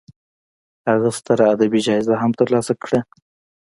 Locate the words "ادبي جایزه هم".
1.53-2.31